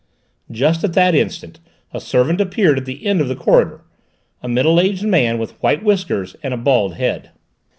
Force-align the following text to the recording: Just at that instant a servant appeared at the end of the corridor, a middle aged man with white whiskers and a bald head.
Just 0.49 0.83
at 0.83 0.93
that 0.93 1.13
instant 1.13 1.59
a 1.93 2.01
servant 2.01 2.41
appeared 2.41 2.79
at 2.79 2.85
the 2.85 3.05
end 3.05 3.21
of 3.21 3.27
the 3.27 3.35
corridor, 3.35 3.81
a 4.41 4.47
middle 4.49 4.79
aged 4.79 5.03
man 5.05 5.37
with 5.37 5.61
white 5.61 5.83
whiskers 5.83 6.35
and 6.41 6.55
a 6.55 6.57
bald 6.57 6.95
head. 6.95 7.29